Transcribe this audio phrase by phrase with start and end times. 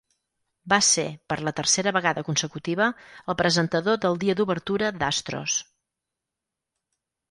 [0.71, 1.03] Va ser,
[1.33, 2.89] per la tercera vegada consecutiva,
[3.35, 5.63] el presentador del dia d'obertura d'Astros.